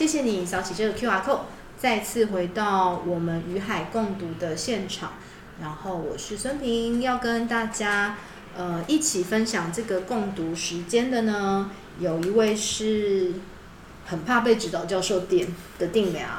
[0.00, 1.40] 谢谢你扫起这个 QR code，
[1.76, 5.12] 再次回到我们与海共读的现场。
[5.60, 8.16] 然后我是孙平，要跟大家
[8.56, 13.34] 呃一起分享这个共读时间的呢，有一位是
[14.06, 16.30] 很怕被指导教授点的定良。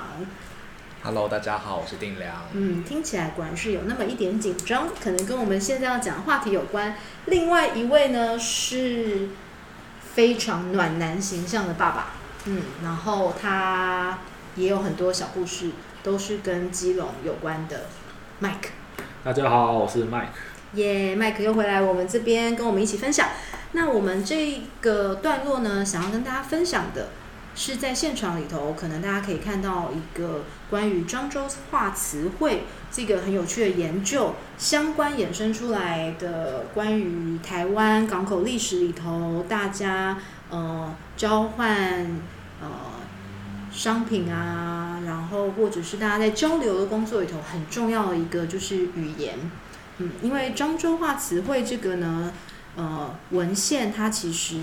[1.03, 2.33] Hello，大家好，我是定良。
[2.53, 6.95] 嗯，听起来果然是有那么一点紧张，可能跟我们现在要讲的话题有关。
[7.27, 9.29] 另外一位呢是
[10.15, 12.13] 非常暖男形象的爸爸，
[12.45, 14.17] 嗯，然后他
[14.55, 15.69] 也有很多小故事，
[16.01, 17.85] 都是跟基隆有关的。
[18.41, 18.69] Mike。
[19.23, 20.25] 大家好，我是 Mike。
[20.73, 23.27] 耶，Mike 又回来我们这边跟我们一起分享。
[23.73, 27.09] 那我们这个段落呢，想要跟大家分享的
[27.53, 40.17] 是在现场里头，可能大家可以看到一个关于漳州话词汇这个很有趣的研究，相关衍生出来的关于台湾港口历史里头，大家
[40.49, 42.19] 呃交换
[42.61, 42.67] 呃
[43.71, 44.99] 商品啊。
[45.05, 49.35] 然后，或者是大家在交流的工作里头，很重要的一个就是语言，
[49.97, 52.31] 嗯，因为漳州话词汇这个呢，
[52.75, 54.59] 呃，文献它其实，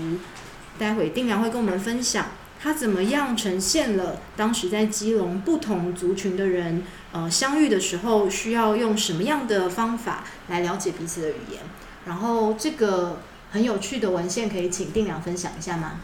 [0.77, 2.27] 待会定良会跟我们分享，
[2.61, 11.61] 它怎么样呈现了当时在基隆不同族群的人，呃，相遇的时候需要用什么样的方法来了解彼此的语言。
[12.05, 15.99] 然后，这个很有趣的文献，可以请定良分享一下吗？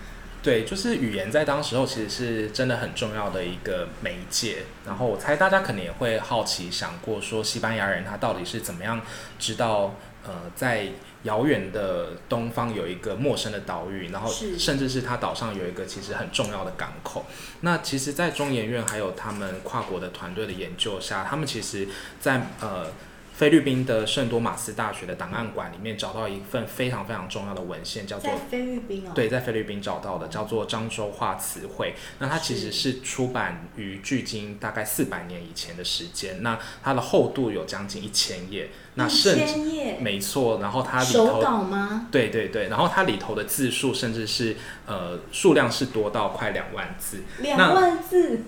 [0.45, 4.57] 对，就是语言在当时候其实是真的很重要的一个媒介。
[4.85, 9.01] 然后我猜大家可能也会好奇想过，说西班牙人他到底是怎么样
[9.39, 10.89] 知道，呃，在
[11.23, 17.25] 遥远的东方有一个陌生的岛屿，然后甚至是他岛上有一个其实很重要的港口。
[17.61, 21.87] 那其实，在中研院还有他们跨国的团队的研究下，他们其实
[22.19, 22.91] 在呃。
[23.35, 31.93] 菲律宾的圣多马斯大学的档案馆里面找到一份非常非常重要的文献，叫做在菲律宾哦，对，在菲律宾找到的，叫做漳州话词汇。
[32.19, 36.41] 那它其实是出版于距今大概四百年以前的时间。
[36.41, 39.57] 那它的厚度有将近一千页，那甚至
[39.99, 40.59] 没错。
[40.61, 42.07] 然后它里头手稿吗？
[42.09, 48.43] 对对对，然后它里头的字数甚至是呃数量是多到快两万字，两万字，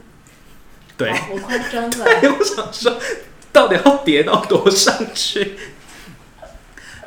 [0.97, 2.97] 对，我夸张了，对， 我想说。
[3.57, 5.57] 到底要叠到多上去？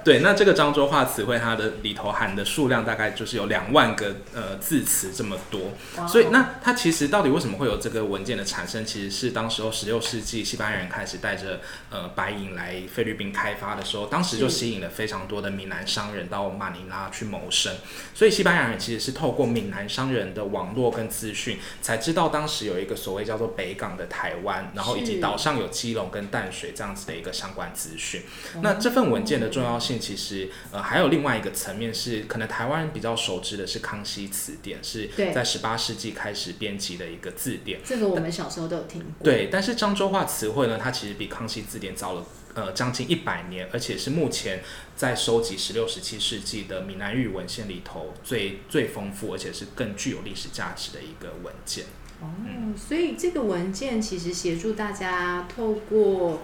[0.05, 5.73] 对，那这个漳州话词汇，它的里头含的数量大概就是有两万个呃字词这么多
[6.09, 8.85] 所以那它其实到底为什么会有这个文件的产生？
[8.85, 11.61] 其实是当时候十六世纪西班牙人开始带着
[11.91, 17.75] 呃白银来菲律宾开发的时候，当时就吸引了非常多的闽南商人到马尼拉去谋生，
[18.15, 28.23] 所以西班牙人其实是透过闽南商人的网络跟资讯，才知道当时有一个所谓叫做北港的台湾，然后以及岛上有基隆跟淡水这样子的一个相关资讯。
[28.63, 29.90] 那这份文件的重要性。
[29.99, 37.81] 其实，呃，还有另外一个层面是，可能台湾人比较熟知的是《康熙词典》，是在十八世纪开始编辑的一个字典。
[37.85, 39.25] 这个我们小时候都有听过。
[39.25, 44.63] 对，但是漳州话词汇呢，它其实比《康熙字典》早了呃将近一百年，而且是目前
[44.95, 51.87] 在收集十六、十七世纪的闽南语文献里头最最丰富，而且是更具有历史价值的一个文件。
[52.21, 52.29] 哦，
[52.77, 56.43] 所以这个文件其实协助大家透过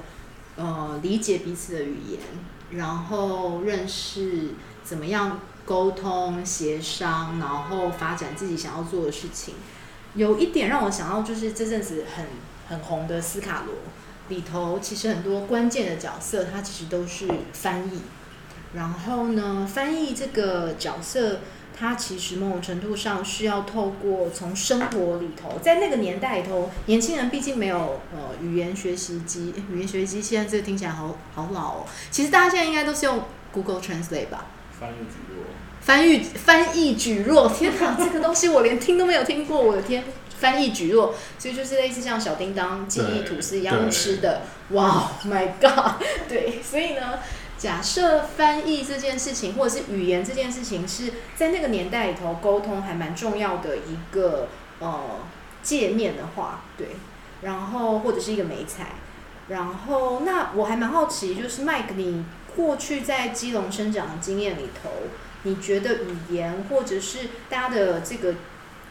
[0.56, 2.20] 呃理解彼此的语言。
[2.70, 4.50] 然后认识
[4.82, 9.54] 怎么样沟通协商，然后发展自己想要做的事情。
[10.14, 12.26] 有一点让我想到，就是这阵子很
[12.68, 13.74] 很红的斯卡罗
[14.28, 18.02] 里头，其实很多关键的角色，它其实都是翻译。
[18.74, 21.40] 然后呢，翻译这个角色。
[21.78, 31.86] 他其实某种程度上需要透过从生活里头，在那个年代里头，年轻人毕竟没有呃语言学习机，语言学习机现在这个听起来好好老哦。
[32.10, 33.22] 其实大家现在应该都是用
[33.52, 34.46] Google Translate 吧？
[34.80, 35.44] 翻译举弱，
[35.80, 40.02] 翻译翻译举弱，天哪，这个东西我连听都没有听过，我的天！
[40.38, 47.18] 翻译举弱，所以就是类似像小叮当记忆吐司一样吃的，哇，My God，对，所以呢。
[47.58, 55.00] 假设翻译这件事情，或者是语言这件事情，是在那个年代里头沟通还蛮重要的一个呃
[55.62, 56.88] 界面的话，对，
[57.40, 58.88] 然后或者是一个媒材，
[59.48, 64.90] 然后那我还蛮好奇，就是 Mike，你过去在基隆生长的经验里头，
[65.44, 68.34] 你觉得语言或者是大家的这个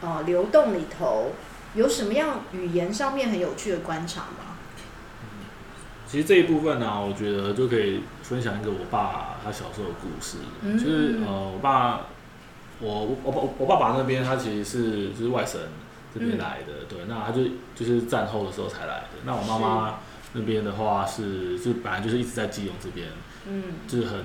[0.00, 1.30] 呃流动里头，
[1.74, 4.55] 有什么样语言上面很有趣的观察吗？
[6.06, 10.38] 其实这一部分呢、啊，我觉得就可以分享一个我爸他小时候的故事。
[10.62, 12.06] 嗯、就是呃，我爸，
[12.78, 12.88] 我
[13.24, 15.60] 我我我爸爸那边他其实是就是外省
[16.14, 17.42] 这边来的，嗯、对，那他就
[17.74, 19.18] 就是战后的时候才来的。
[19.24, 19.98] 那我妈妈
[20.32, 23.08] 那边的话是，是就本来就是一直在基隆这边，
[23.48, 24.18] 嗯，就是很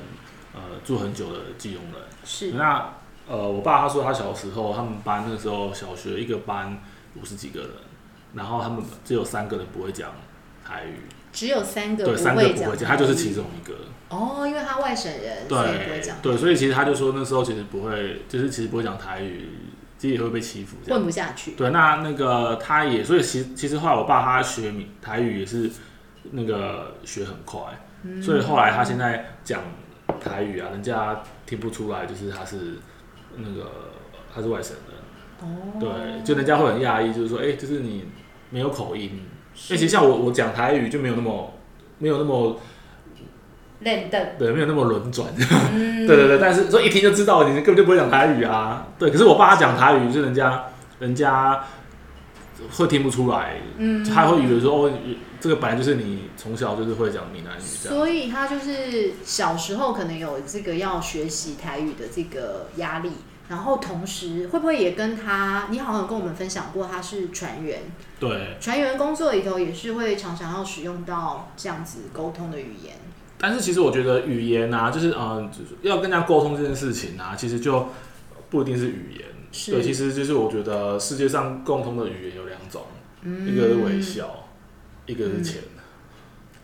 [0.53, 2.01] 呃住很久的基隆人。
[2.23, 2.51] 是。
[2.51, 2.93] 那
[3.27, 6.81] 呃，我爸他说他小时候他们班那时候小学一个班
[7.15, 7.69] 五十几个人，
[8.33, 10.11] 然后他们只有三个人不会讲
[10.65, 10.97] 台语，
[11.31, 13.75] 只有三个对，三个不会讲，他就是其中一个。
[14.09, 16.17] 哦，因为他外省人，对，所以不会讲。
[16.21, 19.47] 对，所以其实他就说那时候其实不会，就是其实不会讲台语，
[19.97, 21.51] 自己也会被欺负，混不下去。
[21.51, 25.71] 对，那那个他也，所以其实其实后来我爸他学台语也是
[26.31, 27.61] 那个学很快，
[28.03, 29.61] 嗯、所以后来他现在讲
[30.19, 32.73] 台语啊，人家听不出来，就是他是
[33.37, 33.71] 那个
[34.35, 35.49] 他是外省人。
[35.49, 35.79] 哦。
[35.79, 38.03] 对，就人家会很讶异，就是说，哎、欸，就是你
[38.49, 39.21] 没有口音。
[39.69, 41.53] 那其实像我我讲台语就没有那么
[41.99, 42.59] 没有那么。
[43.81, 45.27] 练的对，没有那么轮转，
[45.73, 49.09] 嗯、 对对对，但是说一听就知道你根本就不会讲台语啊，对。
[49.09, 50.65] 可是我爸他讲台语，就是人家
[50.99, 51.63] 人家
[52.73, 54.91] 会听不出来，嗯，他会以为说哦，
[55.39, 57.97] 这个本来就是你从小就是会讲闽南语这样。
[57.97, 63.09] 所以他就是小时候可能有这个要学习台语的这个压力，
[63.51, 67.81] 然后同时会不会也跟他，你好像跟我们分享过他是船员，
[68.17, 72.95] 对，船员工作里头也是会常常要使用到这样子沟通的语言。
[73.37, 77.87] 但是其实我觉得语言啊，就是嗯，就是要跟人家沟通这件事情啊，其实就
[78.49, 79.27] 不一定是语言。
[79.51, 79.73] 是。
[79.73, 82.83] 对，其实就是我觉得世界上共通的语言有两种，
[83.23, 84.45] 嗯、一个是微笑，
[85.07, 85.61] 一个是钱。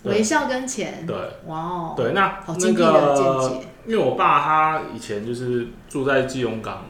[0.03, 1.05] 嗯、微笑跟钱。
[1.05, 1.17] 对。
[1.47, 1.93] 哇哦。
[1.97, 6.85] 对，那那个，因为我爸他以前就是住在基隆港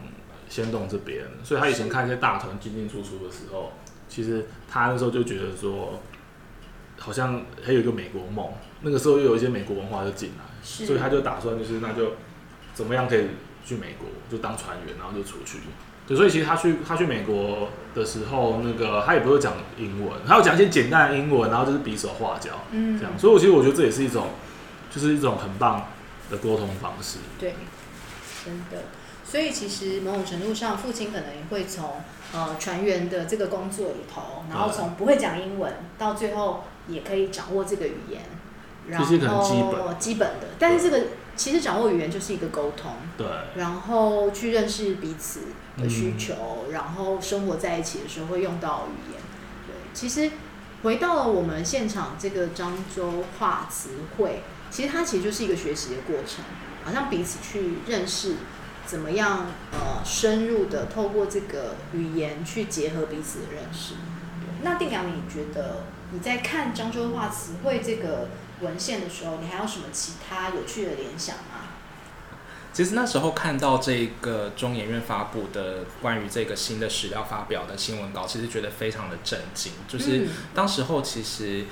[0.49, 3.71] 仙洞这边，所以他以前看一些大团进进出出的时候，
[4.09, 5.99] 其实他那时候就觉得说，
[6.97, 8.49] 好像还有一个美国梦。
[8.81, 12.13] 那个时候又有一些美国文化就进来，所以他就打算就是那就
[12.73, 13.25] 怎么样可以
[13.65, 15.59] 去美国就当船员，然后就出去。
[16.07, 23.17] 对，所以其实他去他去美国的时候，那个他也不会讲英文，他要讲一些简单的英文，然后就是比手画脚，嗯，这样。
[23.17, 24.27] 所以我其实我觉得这也是一种，
[24.89, 25.87] 就是一种很棒
[26.29, 27.19] 的沟通方式。
[27.39, 27.55] 对，
[28.45, 28.83] 真的。
[29.23, 32.01] 所以其实某种程度上，父亲可能也会从
[32.33, 38.21] 呃船员的这个工作里头，然后从不会讲英文到最后也可以掌握这个语言。
[38.87, 45.41] 然后基本基本的，但是这个其实掌握语言就是一个沟通，对，然后去认识彼此
[45.77, 46.33] 的需求，
[46.67, 49.21] 嗯，然后生活在一起的时候会用到语言。
[49.67, 50.31] 对，其实
[50.83, 56.43] 回到了我们现场这个漳州话词汇，其实它其实就是一个学习的过程，
[56.83, 58.35] 好像彼此去认识，
[58.85, 63.95] 怎么样呃深入的透过这个语言去结合彼此的认识。
[64.61, 68.29] 那定良，你觉得你在看漳州话词汇这个
[68.61, 71.67] 文献的时候，你还有什么其他有趣的联想吗？
[72.73, 79.71] 其实那时候看到这个中研院发布的关于这个新的史料发表的新闻稿，其实觉得非常的震惊。
[79.87, 81.65] 就是当时候其实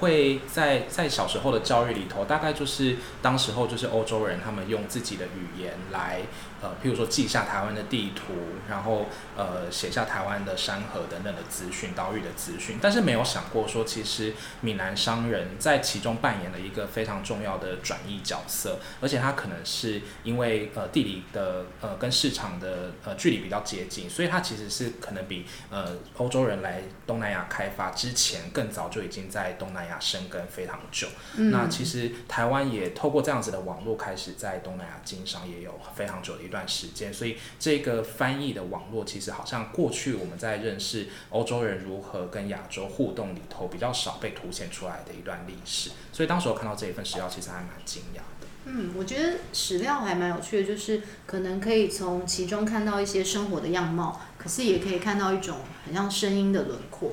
[0.00, 6.22] 会在在小时候的教育里头，大概就是当时候就是欧洲人他们用自己的语言来。
[6.60, 8.32] 呃，譬如说记下台湾的地图，
[8.68, 9.06] 然后
[9.36, 31.06] 呃写下台湾的山河等等的资讯、岛屿的资讯，但是没有想过说，其实闽南商人在其中扮演了一个非常重要的转译角色，而且他可能是因为呃地理的呃跟市场的呃距离比较接近，所以他其实是可能比呃欧洲人来东南亚开发之前更早就已经在东南生根非常久。
[31.36, 31.52] 嗯。
[31.52, 36.42] 那其实台湾也透过这样子的网络开始在东南亚经商，也有非常久的。
[36.48, 45.90] 一段时间，所以这个翻译的网络其实好像过去我们在认识欧洲人如何跟亚洲互动里头比较少被凸显出来的一段历史。
[46.10, 48.46] 所以当时我看到这一份史料，其实还蛮惊讶的。
[48.64, 57.12] 嗯，我觉得史料还蛮有趣的，就是可能可以从其中看到一些生活的样貌，可是也可以看到一种很像声音的轮廓。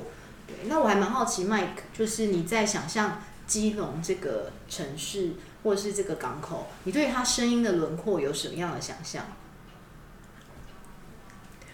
[0.62, 5.32] 对，那我还蛮好奇，Mike，就是你在想象基隆这个城市。
[5.64, 9.24] 或者是这个港口，你对它声音的轮廓有什么样的想象？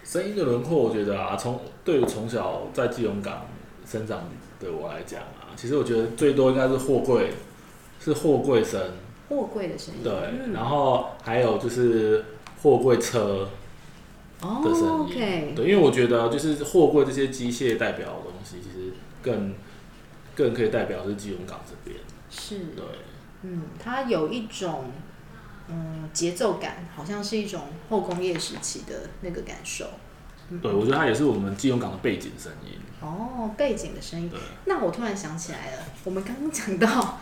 [0.03, 3.45] 声音的轮廓，我觉得啊，从对于从小在基隆港
[3.85, 7.35] 生长的我来讲啊，其实我觉得最多应该是货柜，
[8.01, 8.81] 是货柜声，
[9.29, 10.01] 货柜的声音。
[10.03, 12.25] 对，嗯、然后还有就是
[12.62, 13.51] 货柜车
[14.41, 14.89] 的声音。
[14.89, 18.07] 哦 okay、对，因为我觉得就是货柜这些机械代表
[18.45, 19.55] 西，其实更
[20.35, 22.01] 更可以代表是基隆港这边。
[22.31, 22.59] 是。
[22.77, 22.85] 对。
[23.43, 24.93] 嗯，它有一种
[25.69, 29.87] 嗯节奏感，好像是一种后工业时期的那个感受。
[30.51, 32.79] 嗯、对，我觉得它也是我们基隆港的背景声音。
[33.01, 34.31] 哦，背景的声音。
[34.67, 37.21] 那我突然想起来了，我们刚刚讲到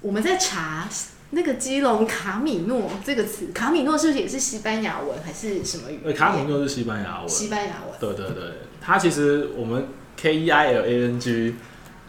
[0.00, 0.88] 我们在查
[1.30, 5.98] 那个基隆卡米诺这个词，卡米诺是不是也是西班牙文还是什么语？
[5.98, 7.28] 对，卡米诺是西班牙文。
[7.28, 8.00] 西班牙文。
[8.00, 9.86] 对对对，它其实我们
[10.20, 11.54] K E I L A N G。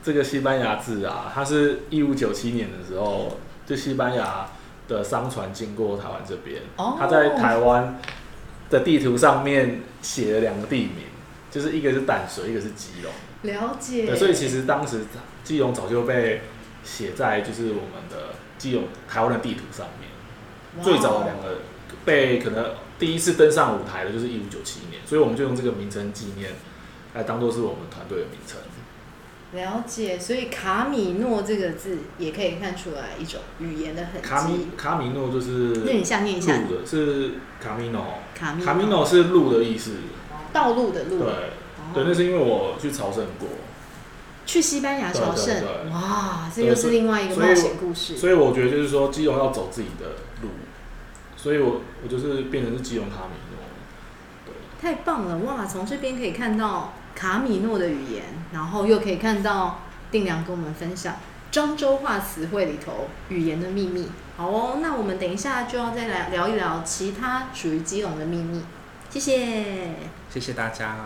[0.04, 3.38] 这个西班牙字啊，它是一五九七年的时候，
[3.68, 4.48] 就西班牙
[4.88, 7.08] 的商船经过台湾这边，他、oh.
[7.08, 8.00] 在台湾
[8.72, 11.06] 的地图上面写了两个地名，
[11.52, 13.12] 就是一个是淡水，一个是基隆。
[13.44, 14.08] 了解。
[14.08, 15.02] 对，所以其实当时
[15.44, 16.42] 基隆早就被
[16.84, 20.84] 写在就是我们的基隆台湾的地图上面。
[20.84, 21.60] 最早的两个
[22.04, 26.50] 被可能第一次登上舞台的就是一五九七年，所以我们就用这个名称纪念，
[27.14, 28.60] 来当做是我们团队的名称。
[29.54, 34.22] 了解，所以卡米诺这个字也可以看出来一种语言的痕迹。
[34.22, 35.52] 卡米卡米诺就是
[35.84, 39.92] 念一下，念一下，路的是卡米诺，卡米卡米诺是路的意思，
[40.54, 41.20] 道路的路。
[41.20, 43.50] 对，哦、对，那是因为我去朝圣过，
[44.46, 45.54] 去西班牙朝圣，
[45.92, 48.22] 哇，这又是另外一个冒险故事所。
[48.22, 50.12] 所以我觉得就是说，基隆要走自己的
[50.44, 50.48] 路，
[51.36, 53.60] 所以我我就是变成是基隆卡米诺。
[54.46, 55.66] 对，太棒了哇！
[55.66, 56.94] 从这边可以看到。
[57.16, 61.16] 卡米诺的语言，然后又可以看到定良跟我们分享
[61.52, 64.10] 漳州话词汇里头语言的秘密。
[64.38, 68.64] 好哦，那我们等一下就要再来聊一聊其他属于基隆的秘密。
[69.10, 69.94] 谢谢，
[70.30, 70.98] 谢谢大家。